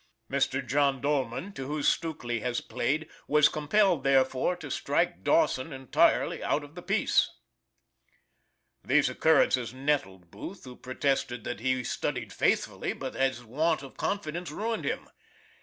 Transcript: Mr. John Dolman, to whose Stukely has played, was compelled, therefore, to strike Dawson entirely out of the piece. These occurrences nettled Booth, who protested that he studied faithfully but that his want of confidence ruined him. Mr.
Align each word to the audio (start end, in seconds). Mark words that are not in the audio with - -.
Mr. 0.31 0.65
John 0.67 0.99
Dolman, 0.99 1.53
to 1.53 1.67
whose 1.67 1.87
Stukely 1.87 2.39
has 2.41 2.59
played, 2.59 3.07
was 3.27 3.47
compelled, 3.49 4.03
therefore, 4.03 4.55
to 4.55 4.71
strike 4.71 5.23
Dawson 5.23 5.71
entirely 5.71 6.41
out 6.43 6.63
of 6.63 6.73
the 6.73 6.81
piece. 6.81 7.29
These 8.83 9.09
occurrences 9.09 9.75
nettled 9.75 10.31
Booth, 10.31 10.63
who 10.65 10.75
protested 10.75 11.43
that 11.43 11.59
he 11.59 11.83
studied 11.83 12.33
faithfully 12.33 12.93
but 12.93 13.13
that 13.13 13.27
his 13.29 13.43
want 13.43 13.83
of 13.83 13.95
confidence 13.95 14.49
ruined 14.49 14.85
him. 14.85 15.01
Mr. 15.03 15.11